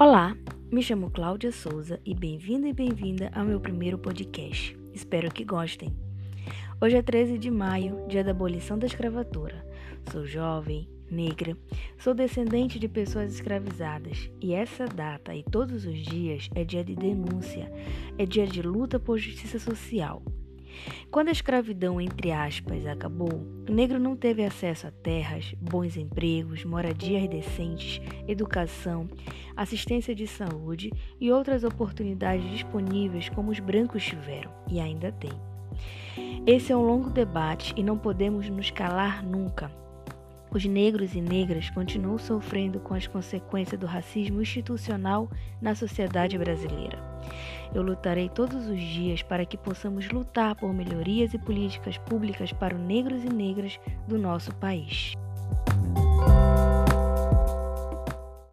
[0.00, 0.36] Olá,
[0.70, 4.78] me chamo Cláudia Souza e bem-vindo e bem-vinda ao meu primeiro podcast.
[4.94, 5.92] Espero que gostem.
[6.80, 9.66] Hoje é 13 de maio, dia da abolição da escravatura.
[10.12, 11.56] Sou jovem, negra,
[11.98, 16.94] sou descendente de pessoas escravizadas e essa data e todos os dias é dia de
[16.94, 17.68] denúncia,
[18.16, 20.22] é dia de luta por justiça social.
[21.10, 26.64] Quando a escravidão, entre aspas, acabou, o negro não teve acesso a terras, bons empregos,
[26.64, 29.08] moradias decentes, educação,
[29.56, 35.32] assistência de saúde e outras oportunidades disponíveis como os brancos tiveram e ainda têm.
[36.46, 39.70] Esse é um longo debate e não podemos nos calar nunca.
[40.50, 47.17] Os negros e negras continuam sofrendo com as consequências do racismo institucional na sociedade brasileira.
[47.74, 52.74] Eu lutarei todos os dias para que possamos lutar por melhorias e políticas públicas para
[52.74, 55.14] os negros e negras do nosso país.